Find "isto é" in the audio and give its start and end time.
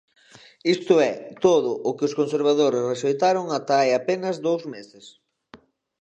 0.75-1.13